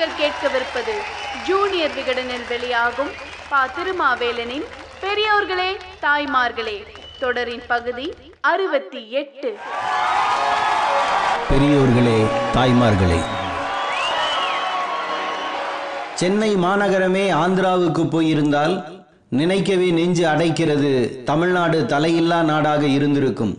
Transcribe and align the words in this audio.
நீங்கள் 0.00 0.20
கேட்கவிருப்பது 0.20 0.92
ஜூனியர் 1.46 1.94
விகடனில் 1.96 2.44
வெளியாகும் 2.50 3.10
பா 3.48 3.58
திருமாவேலனின் 3.76 4.64
பெரியோர்களே 5.02 5.66
தாய்மார்களே 6.04 6.76
தொடரின் 7.22 7.64
பகுதி 7.72 8.06
அறுபத்தி 8.50 9.00
எட்டு. 9.20 9.48
பெரியோர்களே 11.50 12.16
தாய்மார்களே 12.56 13.20
சென்னை 16.14 16.50
மாநகரமே 16.64 17.26
ஆந்திராவுக்கு 17.42 18.04
போயிருந்தால் 18.14 18.76
நினைக்கவே 19.40 19.90
நெஞ்சு 19.98 20.24
அடைக்கிறது. 20.26 20.92
தமிழ்நாடு 21.24 21.80
தலையில்லா 21.94 22.40
நாடாக 22.52 22.86
இருந்திருக்கும். 22.98 23.54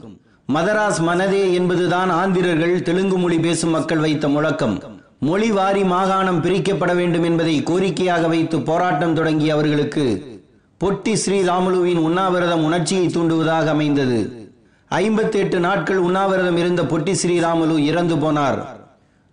மதராஸ் 0.55 1.03
மனதே 1.09 1.43
என்பதுதான் 1.59 2.13
ஆந்திரர்கள் 2.21 2.75
தெலுங்கு 2.89 3.19
மொழி 3.25 3.39
பேசும் 3.47 3.75
மக்கள் 3.77 4.03
வைத்த 4.07 4.27
முழக்கம். 4.37 4.77
மொழி 5.23 5.51
வாரி 5.51 5.83
மாகாணம் 5.83 6.43
பிரிக்கப்பட 6.43 6.95
வேண்டும் 6.95 7.23
என்பதை 7.23 7.63
கோரிக்கையாக 7.63 8.27
வைத்து 8.27 8.61
போராட்டம் 8.61 9.13
தொடங்கிய 9.13 9.53
அவர்களுக்கு 9.53 10.05
பொட்டி 10.81 11.15
ஸ்ரீராமுலுவின் 11.25 11.97
உண்ணாவிரதம் 11.97 12.63
உணர்ச்சியை 12.63 13.05
தூண்டுவதாக 13.05 13.65
அமைந்தது. 13.65 14.49
ஐம்பத்தி 14.91 15.33
எட்டு 15.33 15.59
நாட்கள் 15.59 15.97
உண்ணாவிரதம் 15.97 16.57
இருந்த 16.57 16.81
பொட்டி 16.81 17.15
ஸ்ரீராமுலு 17.23 17.77
இறந்து 17.77 18.15
போனார். 18.15 18.59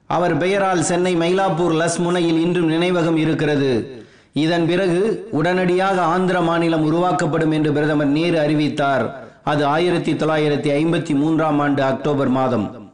அவர் 0.06 0.36
பெயரால் 0.36 0.82
சென்னை 0.82 1.16
மயிலாப்பூர் 1.16 1.76
லஸ் 1.80 1.98
முனையில் 1.98 2.40
இன்றும் 2.40 2.70
நினைவகம் 2.70 3.16
இருக்கிறது. 3.16 4.04
இதன் 4.32 4.66
பிறகு 4.66 5.28
உடனடியாக 5.30 6.02
ஆந்திர 6.02 6.40
மாநிலம் 6.40 6.84
உருவாக்கப்படும் 6.84 7.50
என்று 7.50 7.72
பிரதமர் 7.72 8.06
நேரு 8.06 8.40
அறிவித்தார். 8.40 9.26
அது 9.44 9.64
ஆயிரத்தி 9.64 10.12
தொள்ளாயிரத்தி 10.12 10.70
ஐம்பத்தி 10.72 11.14
மூன்றாம் 11.14 11.58
ஆண்டு 11.58 11.82
அக்டோபர் 11.82 12.28
மாதம். 12.28 12.87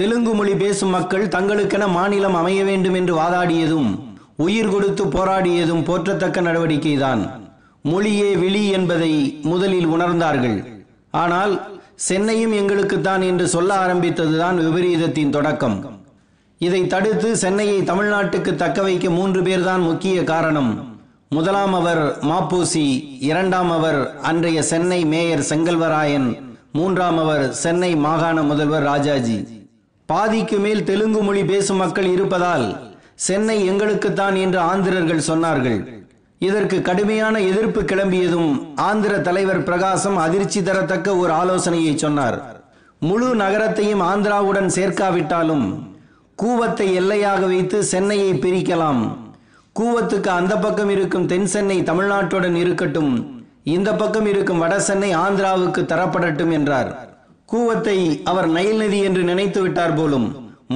தெலுங்கு 0.00 0.34
மொழி 0.34 0.52
பேசும் 0.54 0.94
மக்கள் 0.96 1.24
தங்களுக்கென 1.28 1.86
மாநிலம் 1.88 2.34
அமைய 2.34 2.64
வேண்டும் 2.64 2.94
என்று 2.94 3.14
வாதாடியதும் 3.14 3.88
உயிர் 4.44 4.70
கொடுத்து 4.72 5.04
போராடியதும் 5.04 5.82
போற்றத்தக்க 5.88 6.38
நடவடிக்கைதான். 6.46 7.22
மொழியே 7.82 8.30
விழி 8.42 8.62
என்பதை 8.68 9.10
முதலில் 9.42 9.86
உணர்ந்தார்கள். 9.86 10.56
ஆனால் 11.10 11.52
சென்னையும் 12.08 12.54
எங்களுக்குத்தான் 12.60 13.22
என்று 13.30 13.48
சொல்ல 13.48 13.70
ஆரம்பித்ததுதான் 13.84 14.56
விபரீதத்தின் 14.66 15.30
தொடக்கம். 15.30 15.76
இதை 16.58 16.86
தடுத்து 16.86 17.36
சென்னையை 17.36 17.78
தமிழ்நாட்டுக்கு 17.82 18.54
தக்க 18.54 18.80
வைக்க 18.82 19.10
மூன்று 19.10 19.42
பேர்தான் 19.42 19.86
முக்கிய 19.90 20.24
காரணம். 20.24 20.72
முதலாம் 21.28 21.74
அவர் 21.74 22.02
மாப்பூசி 22.32 22.86
இரண்டாம் 23.30 23.70
அவர் 23.70 24.00
அன்றைய 24.22 24.62
சென்னை 24.62 25.04
மேயர் 25.04 25.48
செங்கல்வராயன் 25.52 26.28
மூன்றாம் 26.72 27.18
அவர் 27.18 27.46
சென்னை 27.52 27.94
மாகாண 28.08 28.42
முதல்வர் 28.42 28.82
ராஜாஜி. 28.82 29.38
பாதிக்கு 30.10 30.56
மேல் 30.64 30.86
தெலுங்கு 30.90 31.20
மொழி 31.22 31.42
பேசும் 31.50 31.80
மக்கள் 31.82 32.08
இருப்பதால் 32.12 32.66
சென்னை 33.26 33.56
எங்களுக்குத்தான் 33.70 34.36
என்று 34.44 34.58
ஆந்திரர்கள் 34.70 35.28
சொன்னார்கள். 35.30 35.80
இதற்கு 36.40 36.76
கடுமையான 36.88 37.40
எதிர்ப்பு 37.50 37.80
கிளம்பியதும் 37.82 38.50
ஆந்திர 38.86 39.14
தலைவர் 39.26 39.62
பிரகாசம் 39.68 40.16
அதிர்ச்சி 40.26 40.60
தரத்தக்க 40.60 41.16
ஒரு 41.22 41.32
ஆலோசனையை 41.40 41.92
சொன்னார். 42.04 42.38
முழு 43.08 43.28
நகரத்தையும் 43.42 44.02
ஆந்திராவுடன் 44.10 44.70
சேர்க்காவிட்டாலும் 44.76 45.66
கூவத்தை 46.38 46.86
எல்லையாக 47.00 47.40
வைத்து 47.52 47.78
சென்னையை 47.92 48.32
பிரிக்கலாம். 48.44 49.02
கூவத்துக்கு 49.76 50.30
அந்த 50.38 50.54
பக்கம் 50.64 50.90
இருக்கும் 50.96 51.28
தென் 51.32 51.48
சென்னை 51.54 51.78
தமிழ்நாட்டுடன் 51.90 52.56
இருக்கட்டும் 52.62 53.12
இந்த 53.76 53.90
பக்கம் 54.02 54.28
இருக்கும் 54.32 54.62
வட 54.64 54.74
சென்னை 54.88 55.12
ஆந்திராவுக்கு 55.24 55.82
தரப்படட்டும் 55.92 56.52
என்றார். 56.58 56.90
கூவத்தை 57.52 57.98
அவர் 58.24 58.48
நைல் 58.48 58.76
நதி 58.76 58.98
என்று 58.98 59.22
நினைத்து 59.22 59.60
விட்டார் 59.62 59.94
போலும் 59.94 60.26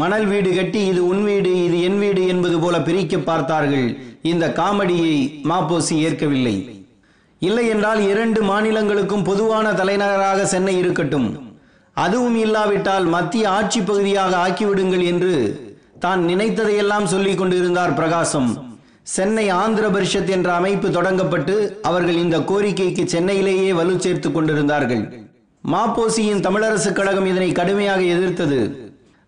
மணல் 0.00 0.27
வீடு 0.27 0.55
கட்டி 0.55 0.80
இது 0.86 1.06
உன் 1.06 1.25
வீடு 1.25 1.64
இது 1.64 1.83
என் 1.83 1.98
வீடு 1.98 2.27
என்பது 2.27 2.58
போல 2.61 2.77
பிரிக்க 2.83 3.19
பார்த்தார்கள். 3.19 3.89
இந்த 4.22 4.44
காமெடியை 4.56 5.12
மாப்போசி 5.51 5.96
ஏற்கவில்லை. 6.07 6.55
இல்லை 7.39 7.68
என்றால் 7.68 8.01
இரண்டு 8.08 8.40
மாநிலங்களுக்கும் 8.42 9.24
பொதுவான 9.24 9.73
தலைநகராக 9.73 10.46
சென்னை 10.46 10.74
இருக்கட்டும். 10.79 11.29
அதுவும் 11.96 12.36
இல்லாவிட்டால் 12.36 13.05
மத்திய 13.14 13.51
ஆட்சி 13.51 13.80
பகுதியாக 13.80 14.36
ஆக்கிவிடுங்கள் 14.46 15.05
என்று 15.12 15.35
தான் 16.05 16.23
நினைத்ததையெல்லாம் 16.30 17.05
சொல்லிக் 17.05 17.39
கொண்டிருந்தார் 17.39 17.95
பிரகாசம். 17.95 18.51
சென்னை 19.17 19.46
ஆந்திர 19.62 19.86
பரிஷத் 19.89 20.33
என்ற 20.36 20.48
அமைப்பு 20.55 20.89
தொடங்கப்பட்டு 20.89 21.55
அவர்கள் 21.83 22.18
இந்த 22.24 22.39
கோரிக்கைக்கு 22.51 23.05
சென்னையிலேயே 23.14 23.73
வலு 23.73 23.95
சேர்த்துக் 24.01 24.35
கொண்டிருந்தார்கள். 24.35 25.05
மாப்போசியின் 25.73 26.42
தமிழரசு 26.47 26.92
கழகம் 26.92 27.27
இதனை 27.27 27.52
கடுமையாக 27.52 28.01
எதிர்த்தது. 28.01 28.58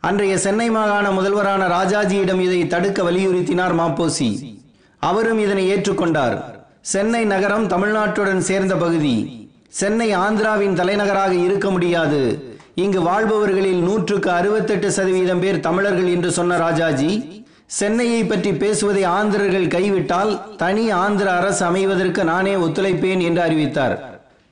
அன்றைய 0.01 0.39
சென்னை 0.39 0.71
மாகாண 0.71 1.11
முதல்வரான 1.11 1.63
ராஜாஜியிடம் 1.67 2.41
இதை 2.41 2.67
தடுக்க 2.67 3.03
வலியுறுத்தினார் 3.03 3.75
மாப்போசி. 3.79 4.59
அவரும் 4.99 5.39
இதனை 5.39 5.77
ஏற்றுக்கொண்டார். 5.77 6.37
சென்னை 6.81 7.25
நகரம் 7.25 7.67
தமிழ்நாட்டுடன் 7.67 8.39
சேர்ந்த 8.39 8.75
பகுதி. 8.75 9.47
சென்னை 9.69 10.17
ஆந்திராவின் 10.17 10.75
தலைநகராக 10.75 11.35
இருக்க 11.35 11.71
முடியாது. 11.71 12.21
இங்கு 12.75 13.03
வாழ்பவர்களில் 13.03 13.81
நூற்றுக்கு 13.81 14.31
அறுபத்தெட்டு 14.31 14.93
சதவீதம் 14.93 15.41
பேர் 15.41 15.61
தமிழர்கள் 15.61 16.07
என்று 16.07 16.33
சொன்ன 16.33 16.57
ராஜாஜி 16.57 17.45
சென்னையை 17.67 18.25
பற்றி 18.25 18.53
பேசுவதை 18.53 19.03
ஆந்திரர்கள் 19.05 19.69
கைவிட்டால் 19.69 20.57
தனி 20.57 20.91
ஆந்திர 20.91 21.31
அரசு 21.33 21.65
அமைவதற்கு 21.65 22.25
நானே 22.25 22.55
ஒத்துழைப்பேன் 22.55 23.21
என்று 23.21 23.43
அறிவித்தார். 23.43 23.97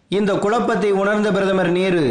இந்த 0.09 0.34
குழப்பத்தை 0.34 0.92
உணர்ந்த 0.92 1.31
பிரதமர் 1.32 1.70
நேரு 1.70 2.04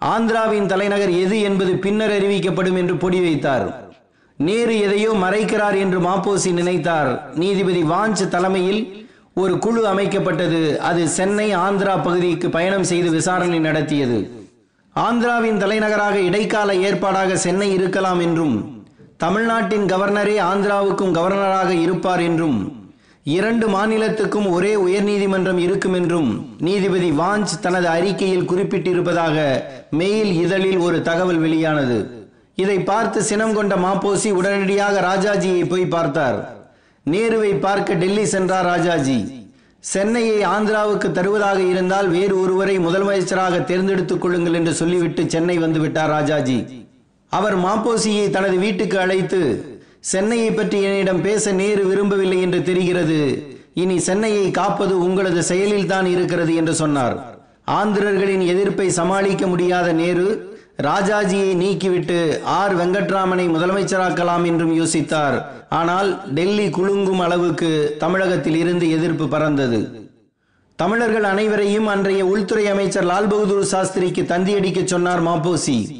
ஆந்திராவின் 0.00 0.66
தலைநகர் 0.66 1.10
எது 1.10 1.40
என்பது 1.40 1.76
பின்னர் 1.76 2.10
அறிவிக்கப்படும் 2.10 2.76
என்று 2.76 2.96
பொடி 2.96 3.20
வைத்தார். 3.20 3.92
நேரு 4.36 4.78
எதையோ 4.78 5.10
மறைக்கிறார் 5.10 5.78
என்று 5.78 6.00
மாப்போசி 6.00 6.50
நினைத்தார். 6.52 7.34
நீதிபதி 7.34 7.82
வாஞ்ச் 7.82 8.22
தலைமையில் 8.30 9.08
ஒரு 9.34 9.58
குழு 9.58 9.86
அமைக்கப்பட்டது. 9.86 10.76
அது 10.76 11.08
சென்னை 11.08 11.56
ஆந்திரா 11.56 12.02
பகுதிக்கு 12.02 12.50
பயணம் 12.50 12.84
செய்து 12.84 13.10
விசாரணை 13.10 13.58
நடத்தியது. 13.58 14.18
ஆந்திராவின் 14.96 15.56
தலைநகராக 15.56 16.18
இடைக்கால 16.18 16.72
ஏற்பாடாக 16.74 17.32
சென்னை 17.34 17.72
இருக்கலாம் 17.72 18.20
என்றும் 18.20 18.84
தமிழ்நாட்டின் 19.16 19.86
கவர்னரே 19.86 20.36
ஆந்திராவுக்கும் 20.50 21.16
கவர்னராக 21.18 21.70
இருப்பார் 21.70 22.20
என்றும் 22.20 22.58
இரண்டு 23.24 23.68
மாநிலத்துக்கும் 23.68 24.50
ஒரே 24.50 24.74
உயர்நீதிமன்றம் 24.74 25.56
இருக்கும் 25.56 25.92
என்றும் 25.92 26.56
நீதிபதி 26.58 27.10
வாஞ்ச் 27.10 27.60
தனது 27.60 27.88
அறிக்கையில் 27.88 28.48
குறிப்பிட்டிருப்பதாக 28.50 29.62
மெயில் 29.90 30.32
இதழில் 30.32 30.78
ஒரு 30.78 31.02
தகவல் 31.02 31.38
வெளியானது. 31.38 32.28
இதை 32.54 32.80
பார்த்து 32.80 33.22
சினம் 33.22 33.54
கொண்ட 33.54 33.76
மாப்போசி 33.76 34.30
உடனடியாக 34.30 35.00
ராஜாஜியை 35.00 35.68
போய் 35.68 35.86
பார்த்தார். 35.86 36.68
நேருவை 37.10 37.60
பார்க்க 37.60 37.94
டெல்லி 37.94 38.26
சென்றார் 38.26 38.64
ராஜாஜி. 38.64 39.48
சென்னையை 39.80 40.44
ஆந்திராவுக்கு 40.44 41.10
தருவதாக 41.10 41.60
இருந்தால் 41.60 42.08
வேறு 42.08 42.40
ஒருவரை 42.40 42.78
முதலமைச்சராக 42.78 43.64
தேர்ந்தெடுத்துக் 43.64 44.20
கொள்ளுங்கள் 44.20 44.54
என்று 44.54 44.72
சொல்லிவிட்டு 44.72 45.28
சென்னை 45.28 45.58
வந்துவிட்டார் 45.58 46.06
ராஜாஜி. 46.06 46.86
அவர் 47.28 47.58
மாப்போசியை 47.58 48.30
தனது 48.30 48.58
வீட்டுக்கு 48.58 48.98
அழைத்து 49.00 49.69
சென்னையை 50.04 50.50
பற்றி 50.50 50.82
என்னிடம் 50.82 51.22
பேச 51.22 51.52
நேரு 51.52 51.82
விரும்பவில்லை 51.86 52.40
என்று 52.40 52.62
தெரிகிறது. 52.62 53.18
இனி 53.74 53.98
சென்னையை 53.98 54.50
காப்பது 54.50 54.94
உங்களது 55.06 55.42
செயலில் 55.42 55.86
தான் 55.86 56.06
இருக்கிறது 56.06 56.54
என்று 56.54 56.74
சொன்னார். 56.74 57.16
ஆந்திரர்களின் 57.68 58.44
எதிர்ப்பை 58.52 58.90
சமாளிக்க 58.90 59.46
முடியாத 59.46 59.92
நேரு 59.92 60.26
ராஜாஜியை 60.88 61.50
நீக்கிவிட்டு 61.62 62.18
ஆர். 62.42 62.74
வெங்கட்ராமனை 62.76 63.46
முதலமைச்சராக்கலாம் 63.54 64.44
என்றும் 64.44 64.74
யோசித்தார். 64.80 65.36
ஆனால் 65.68 66.10
டெல்லி 66.34 66.66
குலுங்கும் 66.70 67.22
அளவுக்கு 67.26 67.96
தமிழகத்தில் 67.98 68.56
இருந்து 68.56 68.90
எதிர்ப்பு 68.90 69.28
பறந்தது. 69.28 69.80
தமிழர்கள் 70.76 71.24
அனைவரையும் 71.24 71.86
அன்றைய 71.86 72.26
உள்துறை 72.26 72.66
அமைச்சர் 72.66 73.04
லால் 73.04 73.26
பகதூர் 73.26 73.72
சாஸ்திரிக்கு 73.74 74.22
தந்தியடிக்க 74.22 74.84
சொன்னார் 74.84 75.22
மாப்போசி. 75.22 75.99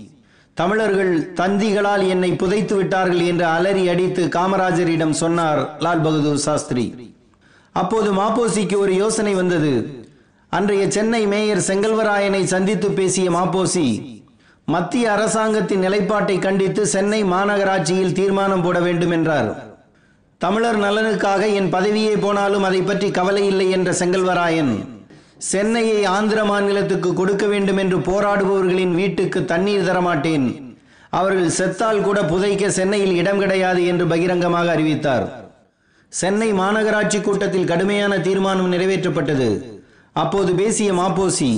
தமிழர்கள் 0.56 1.12
தந்திகளால் 1.40 2.02
என்னை 2.14 2.30
புதைத்து 2.32 2.74
விட்டார்கள் 2.76 3.22
என்று 3.30 3.44
அலறி 3.44 3.84
அடித்து 3.88 4.22
காமராஜரிடம் 4.36 5.14
சொன்னார் 5.20 5.60
லால் 5.84 6.02
பகதூர் 6.06 6.42
சாஸ்திரி. 6.46 6.84
அப்போது 7.74 8.08
மாப்போசிக்கு 8.12 8.76
ஒரு 8.76 8.92
யோசனை 8.94 9.32
வந்தது. 9.34 9.72
அன்றைய 10.52 10.84
சென்னை 10.96 11.22
மேயர் 11.26 11.62
செங்கல்வராயனை 11.68 12.42
சந்தித்து 12.44 12.90
பேசிய 12.90 13.26
மாப்போசி 13.30 13.86
மத்திய 14.68 15.04
அரசாங்கத்தின் 15.12 15.84
நிலைப்பாட்டை 15.86 16.38
கண்டித்து 16.38 16.82
சென்னை 16.86 17.20
மாநகராட்சியில் 17.24 18.16
தீர்மானம் 18.18 18.62
போட 18.62 18.78
வேண்டும் 18.80 19.10
என்றார். 19.10 19.50
தமிழர் 20.40 20.78
நலனுக்காக 20.84 21.42
என் 21.58 21.72
பதவியே 21.74 22.14
போனாலும் 22.20 22.66
அதை 22.68 22.80
பற்றி 22.82 23.08
கவலை 23.10 23.44
இல்லை 23.46 23.66
என்ற 23.70 23.90
செங்கல்வராயன் 23.92 24.72
சென்னையை 25.48 26.04
ஆந்திர 26.04 26.44
மாநிலத்துக்கு 26.44 27.12
கொடுக்க 27.14 27.46
வேண்டும் 27.46 27.76
என்று 27.76 27.98
போராடுபவர்களின் 27.98 28.94
வீட்டுக்கு 28.94 29.44
தண்ணீர் 29.44 29.86
தரமாட்டேன். 29.88 30.46
அவர்கள் 31.10 31.56
செத்தால் 31.58 32.00
கூட 32.00 32.18
புதைக்க 32.22 32.70
சென்னையில் 32.70 33.14
இடம் 33.16 33.38
கிடையாது 33.38 33.86
என்று 33.86 34.06
பகிரங்கமாக 34.06 34.70
அறிவித்தார். 34.70 35.26
சென்னை 36.08 36.52
மாநகராட்சி 36.52 37.20
கூட்டத்தில் 37.20 37.70
கடுமையான 37.72 38.18
தீர்மானம் 38.18 38.72
நிறைவேற்றப்பட்டது. 38.72 39.50
அப்போது 40.12 40.54
பேசிய 40.54 40.92
மாப்போசி 40.92 41.50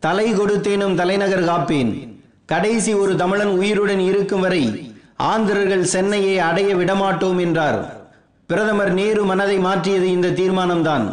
தலை 0.00 0.28
கொடுத்தேனும் 0.34 0.94
தலைநகர் 0.94 1.48
காப்பேன். 1.50 1.90
கடைசி 2.46 2.92
ஒரு 2.94 3.14
தமிழன் 3.16 3.54
உயிருடன் 3.58 4.04
இருக்கும் 4.10 4.40
வரை 4.40 4.64
ஆந்திரர்கள் 5.32 5.90
சென்னையை 5.94 6.38
அடைய 6.50 6.70
விடமாட்டோம் 6.74 7.40
என்றார். 7.40 7.80
பிரதமர் 8.46 8.92
நேரு 8.92 9.24
மனதை 9.24 9.58
மாற்றியது 9.58 10.08
இந்த 10.12 10.28
தீர்மானம்தான். 10.28 11.08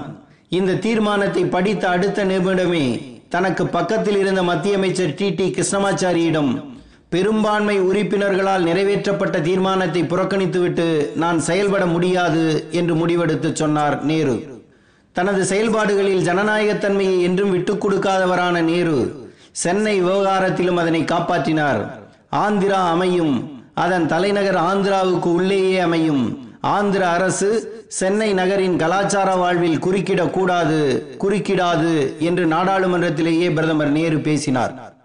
இந்த 0.50 0.74
தீர்மானத்தை 0.74 1.46
படித்த 1.46 1.90
அடுத்த 1.90 2.26
நிமிடமே 2.26 3.04
தனக்கு 3.30 3.68
பக்கத்தில் 3.68 4.18
இருந்த 4.18 4.44
மத்திய 4.44 4.76
அமைச்சர் 4.76 5.14
டி 5.14 5.30
டி 5.30 5.54
கிருஷ்ணமாச்சாரியிடம் 5.58 6.64
பெரும்பான்மை 7.10 7.82
உறுப்பினர்களால் 7.82 8.64
நிறைவேற்றப்பட்ட 8.64 9.42
தீர்மானத்தை 9.42 10.04
புறக்கணித்துவிட்டு 10.04 11.16
நான் 11.16 11.40
செயல்பட 11.40 11.86
முடியாது 11.86 12.68
என்று 12.72 12.96
முடிவெடுத்து 12.96 13.54
சொன்னார் 13.54 14.04
நேரு. 14.04 14.66
தனது 15.12 15.46
செயல்பாடுகளில் 15.46 16.26
ஜனநாயகத்தன்மையை 16.26 17.22
என்றும் 17.22 17.52
விட்டுக் 17.52 17.88
கொடுக்காதவரான 17.88 18.62
நேரு 18.62 19.30
சென்னை 19.52 20.04
விவகாரத்திலும் 20.04 20.76
அதனை 20.76 21.02
காப்பாற்றினார். 21.02 21.92
ஆந்திரா 22.32 22.90
அமையும் 22.90 23.64
அதன் 23.74 24.08
தலைநகர் 24.08 24.56
ஆந்திராவுக்கு 24.56 25.34
உள்ளேயே 25.34 25.80
அமையும். 25.80 26.56
ஆந்திர 26.62 27.10
அரசு 27.10 27.77
சென்னை 27.88 28.34
நகரின் 28.34 28.78
கலாச்சார 28.78 29.36
வாழ்வில் 29.36 29.84
குறுக்கிடக்கூடாது 29.84 31.04
குறுக்கிடாது 31.20 32.18
என்று 32.18 32.46
நாடாளுமன்றத்திலேயே 32.46 33.54
பிரதமர் 33.54 33.92
நேரு 33.92 34.20
பேசினார். 34.20 34.96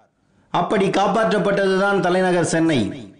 அப்படி 0.50 0.86
காப்பாற்றப்பட்டதுதான் 0.86 2.00
தலைநகர் 2.00 2.44
சென்னை. 2.44 3.10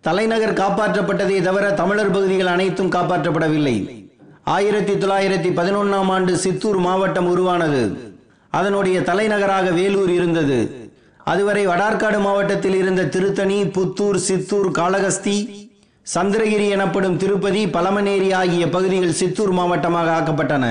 தலைநகர் 0.00 0.52
காப்பாற்றப்பட்டதே 0.52 1.42
தவிர 1.42 1.72
தமிழர் 1.72 2.10
பகுதிகள் 2.10 2.46
அனைத்தும் 2.46 2.90
காப்பாற்றப்படவில்லை. 2.90 4.08
ஆயிரத்தி 4.42 4.92
தொள்ளாயிரத்தி 4.92 5.50
பதினொன்னாம் 5.58 6.08
ஆண்டு 6.08 6.36
சித்தூர் 6.36 6.76
மாவட்டம் 6.76 7.26
உருவானது. 7.26 8.14
அதனுடைய 8.50 9.02
தலைநகராக 9.02 9.70
வேலூர் 9.70 10.10
இருந்தது. 10.10 10.90
அதுவரை 11.24 11.66
வடார்காடு 11.66 12.20
மாவட்டத்தில் 12.20 12.74
இருந்த 12.74 13.04
திருத்தணி 13.04 13.62
புத்தூர் 13.62 14.14
சித்தூர் 14.14 14.70
காளகஸ்தி 14.70 15.68
சந்திரகிரி 16.12 16.64
எனப்படும் 16.74 17.16
திருப்பதி 17.22 17.62
பலமனேரி 17.74 18.28
ஆகிய 18.38 18.64
பகுதிகள் 18.74 19.18
சித்தூர் 19.18 19.52
மாவட்டமாக 19.58 20.08
ஆக்கப்பட்டன. 20.18 20.64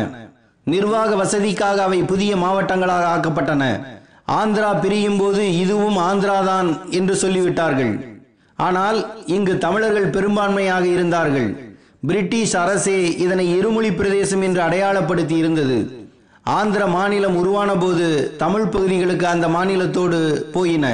நிர்வாக 0.64 1.12
வசதிக்காக 1.22 1.78
அவை 1.88 2.00
புதிய 2.12 2.32
மாவட்டங்களாக 2.36 3.06
ஆக்கப்பட்டன. 3.16 3.64
ஆந்திரா 4.40 4.72
பிரியும் 4.84 5.20
போது 5.22 5.44
இதுவும் 5.62 5.98
ஆந்திராதான் 6.08 6.68
என்று 7.00 7.14
சொல்லிவிட்டார்கள். 7.22 7.94
ஆனால் 8.60 9.00
இங்கு 9.36 9.54
தமிழர்கள் 9.66 10.14
பெரும்பான்மையாக 10.16 10.86
இருந்தார்கள். 10.96 11.50
பிரிட்டிஷ் 12.10 12.58
அரசே 12.64 13.00
இதனை 13.26 13.46
இருமொழி 13.60 13.92
பிரதேசம் 13.94 14.44
என்று 14.48 14.62
அடையாளப்படுத்தி 14.68 15.36
இருந்தது. 15.44 15.80
ஆந்திர 16.58 16.84
மாநிலம் 16.98 17.36
உருவான 17.36 17.72
போது 17.76 18.06
தமிழ் 18.44 18.72
பகுதிகளுக்கு 18.76 19.28
அந்த 19.28 19.48
மாநிலத்தோடு 19.56 20.20
போயின. 20.54 20.86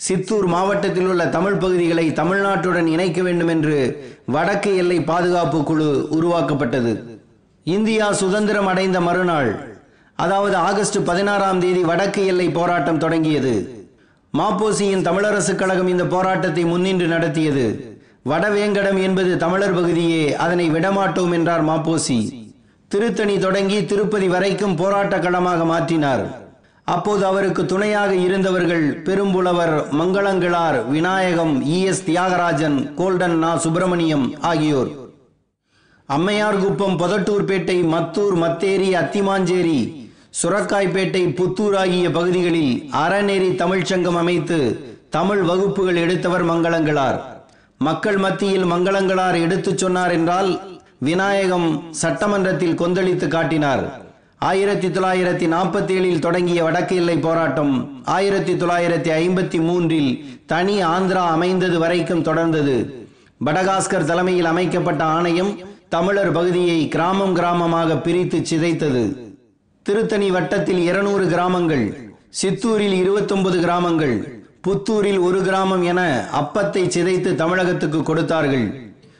சித்தூர் 0.00 0.46
மாவட்டத்தில் 0.46 1.08
உள்ள 1.12 1.22
தமிழ் 1.36 1.56
பகுதிகளை 1.62 2.04
தமிழ்நாட்டுடன் 2.18 2.88
இணைக்க 2.94 3.22
வேண்டும் 3.22 3.50
என்று 3.54 3.78
வடக்கு 4.34 4.70
எல்லை 4.76 4.98
பாதுகாப்பு 5.00 5.58
குழு 5.62 5.88
உருவாக்கப்பட்டது. 6.16 6.92
இந்தியா 7.66 8.06
சுதந்திரம் 8.20 8.66
அடைந்த 8.66 8.98
மறுநாள் 9.00 9.50
அதாவது 10.24 10.56
ஆகஸ்ட் 10.68 10.98
பதினாறாம் 11.04 11.60
தேதி 11.60 11.82
வடக்கு 11.90 12.22
எல்லை 12.26 12.48
போராட்டம் 12.58 13.02
தொடங்கியது. 13.04 13.54
மாப்போசியின் 14.34 15.04
தமிழரசு 15.08 15.52
கழகம் 15.54 15.92
இந்த 15.94 16.04
போராட்டத்தை 16.14 16.64
முன்னின்று 16.64 17.06
நடத்தியது. 17.06 17.66
வடவேங்கடம் 18.30 18.98
என்பது 19.06 19.32
தமிழர் 19.36 19.76
பகுதியே 19.78 20.24
அதனை 20.44 20.66
விடமாட்டோம் 20.70 21.34
என்றார் 21.38 21.64
மாப்போசி. 21.70 22.18
திருத்தணி 22.90 23.38
தொடங்கி 23.38 23.78
திருப்பதி 23.84 24.28
வரைக்கும் 24.34 24.76
போராட்ட 24.76 25.16
களமாக 25.18 25.64
மாற்றினார். 25.72 26.24
அப்போது 26.92 27.22
அவருக்கு 27.26 27.66
துணையாக 27.66 28.14
இருந்தவர்கள் 28.14 28.84
பெரும்புலவர் 29.06 29.74
Mangalangizhar 30.00 30.78
Vinayagam 30.88 31.54
E 31.64 31.78
S 31.84 32.02
Thiagarajan 32.04 32.94
Golden 32.94 33.38
Na 33.38 33.50
Subramaniam 33.56 34.24
ஆகியோர். 34.50 34.90
அம்மையார்குப்பம் 36.08 36.96
பொதட்டூர்பேட்டை 37.02 37.78
மத்தூர் 37.94 38.36
மத்தேரி 38.44 38.88
அத்திமாஞ்சேரி 39.02 39.80
சுரக்காய்பேட்டை 40.42 41.24
புத்தூர் 41.40 41.76
ஆகிய 41.76 42.06
பகுதிகளில் 42.10 42.72
அறநெறி 43.02 43.50
தமிழ்ச்சங்கம் 43.62 44.18
அமைத்து 44.22 44.58
தமிழ் 45.10 45.42
வகுப்புகள் 45.42 45.96
எடுத்தவர் 45.96 46.46
மங்களங்களார். 46.50 47.20
மக்கள் 47.78 48.16
மத்தியில் 48.16 48.66
மங்களங்களார் 48.72 49.40
எடுத்துச் 49.44 49.78
சொன்னார் 49.78 50.10
என்றால் 50.10 50.50
விநாயகம் 50.98 51.70
சட்டமன்றத்தில் 51.90 52.78
கொந்தளித்து 52.80 53.28
காட்டினார். 53.28 53.84
ஆயிரத்தி 54.40 54.88
தொள்ளாயிரத்தி 54.88 55.46
நாற்பத்தி 55.52 55.92
ஏழில் 55.98 56.18
தொடங்கிய 56.18 56.64
வடக்கு 56.64 56.96
எல்லை 56.96 57.16
போராட்டம் 57.18 58.02
ஆயிரத்தி 58.04 58.52
தொள்ளாயிரத்தி 58.52 59.10
ஐம்பத்தி 59.22 59.58
மூன்றில் 59.60 60.10
தனி 60.46 60.84
ஆந்திரா 60.84 61.22
அமைந்தது 61.26 61.78
வரைக்கும் 61.78 62.22
தொடர்ந்தது. 62.22 62.76
படகாஸ்கர் 63.44 64.04
தலைமையில் 64.04 64.44
அமைக்கப்பட்ட 64.44 65.04
ஆணையம் 65.04 65.58
தமிழர் 65.88 66.32
பகுதியை 66.32 66.88
கிராமம் 66.88 67.36
கிராமமாக 67.36 68.00
பிரித்து 68.02 68.38
சிதைத்தது. 68.38 69.04
திருத்தணி 69.82 70.30
வட்டத்தில் 70.30 70.78
இருநூறு 70.78 71.26
கிராமங்கள் 71.26 71.86
சித்தூரில் 72.28 72.92
இருபத்தொன்பது 72.92 73.60
கிராமங்கள் 73.60 74.16
புத்தூரில் 74.68 75.20
ஒரு 75.20 75.42
கிராமம் 75.42 75.82
என 75.82 76.30
அப்பத்தை 76.40 76.84
சிதைத்து 76.96 77.34
தமிழகத்துக்கு 77.34 78.02
கொடுத்தார்கள். 78.02 78.66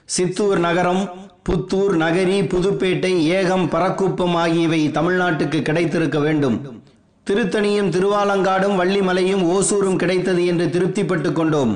சித்தூர் 0.04 0.58
நகரம் 0.58 1.02
புத்தூர் 1.48 1.92
நகரி 2.00 2.38
புதுப்பேட்டை 2.52 3.10
ஏகம் 3.36 3.64
பரக்குப்பம் 3.74 4.34
ஆகியவை 4.34 4.80
தமிழ்நாட்டுக்கு 4.88 5.58
கிடைத்திருக்க 5.62 6.18
வேண்டும். 6.18 6.56
திருத்தணியும் 7.26 7.88
திருவாலங்காடும் 7.94 8.74
வள்ளிமலையும் 8.80 9.42
ஓசூரும் 9.54 9.96
கிடைத்தது 9.96 10.42
என்று 10.46 10.66
திருப்திப்பட்டு 10.74 11.32
கொண்டோம். 11.32 11.72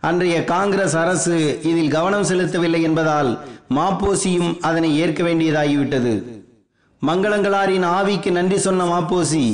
அன்றைய 0.00 0.44
காங்கிரஸ் 0.44 0.96
அரசு 0.96 1.36
இதில் 1.62 1.90
கவனம் 1.90 2.26
செலுத்தவில்லை 2.30 2.80
என்பதால் 2.82 3.30
மாப்போசியும் 3.76 4.50
அதனை 4.60 4.90
ஏற்க 4.98 5.22
வேண்டியதாகிவிட்டது. 5.28 6.14
மங்களங்களாரின் 7.02 7.86
ஆவிக்கு 7.98 8.30
நன்றி 8.30 8.58
சொன்ன 8.58 8.84
மாப்போசி 8.84 9.44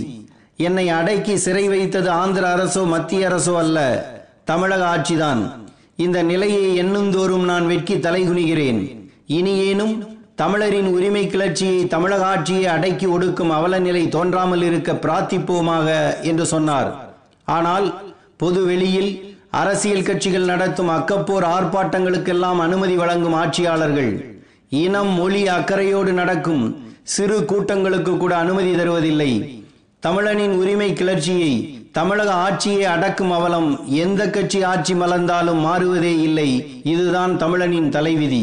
என்னை 0.57 0.89
அடக்கி 0.89 1.37
சிறை 1.37 1.69
வைத்தது 1.69 2.11
ஆந்திர 2.11 2.47
அரசோ 2.57 2.85
மத்திய 2.87 3.29
அரசோ 3.29 3.57
அல்ல 3.57 3.79
தமிழக 4.45 4.85
ஆட்சிதான். 4.95 5.43
இந்த 5.97 6.23
நிலையை 6.23 6.65
எண்ணுந்தோறும் 6.85 7.45
நான் 7.53 7.67
வெட்கி 7.67 7.97
தலைகுனிகிறேன். 7.97 8.81
இனியேனும் 9.37 9.95
தமிழரின் 10.41 10.87
உரிமை 10.97 11.23
கிளர்ச்சியை 11.33 11.81
தமிழக 11.95 12.23
ஆட்சியை 12.33 12.67
அடக்கி 12.75 13.07
ஒடுக்கும் 13.15 13.51
அவல 13.57 13.79
நிலை 13.87 14.03
தோன்றாமல் 14.15 14.63
இருக்க 14.69 14.91
பிரார்த்திப்போமாக 15.05 15.89
என்று 16.31 16.45
சொன்னார். 16.53 16.91
ஆனால் 17.57 17.87
பொது 18.43 18.61
வெளியில் 18.69 19.11
அரசியல் 19.61 20.07
கட்சிகள் 20.09 20.51
நடத்தும் 20.53 20.93
அக்கப்போர் 20.97 21.47
ஆர்ப்பாட்டங்களுக்கெல்லாம் 21.57 22.61
அனுமதி 22.67 22.97
வழங்கும் 23.03 23.37
ஆட்சியாளர்கள் 23.43 24.13
இனம் 24.85 25.13
மொழி 25.19 25.43
அக்கறையோடு 25.57 26.13
நடக்கும் 26.21 26.65
சிறு 27.15 27.39
கூட்டங்களுக்கு 27.51 28.15
கூட 28.17 28.33
அனுமதி 28.45 28.73
தருவதில்லை. 28.81 29.33
தமிழனின் 30.07 30.55
உரிமை 30.61 30.89
கிளர்ச்சியை 31.01 31.53
தமிழக 31.99 32.31
ஆட்சியை 32.47 32.83
அடக்கும் 32.95 33.33
அவலம் 33.37 33.71
எந்த 34.05 34.23
கட்சி 34.37 34.59
ஆட்சி 34.73 34.95
மலர்ந்தாலும் 34.95 35.63
மாறுவதே 35.69 36.15
இல்லை. 36.27 36.49
இதுதான் 36.95 37.33
தமிழனின் 37.43 37.93
தலைவிதி. 37.97 38.43